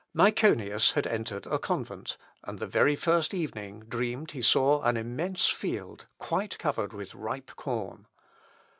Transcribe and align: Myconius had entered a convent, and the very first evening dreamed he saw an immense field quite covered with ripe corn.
Myconius 0.15 0.93
had 0.93 1.05
entered 1.05 1.45
a 1.45 1.59
convent, 1.59 2.17
and 2.43 2.57
the 2.57 2.65
very 2.65 2.95
first 2.95 3.35
evening 3.35 3.81
dreamed 3.81 4.31
he 4.31 4.41
saw 4.41 4.81
an 4.81 4.97
immense 4.97 5.47
field 5.47 6.07
quite 6.17 6.57
covered 6.57 6.91
with 6.91 7.13
ripe 7.13 7.51
corn. 7.55 8.07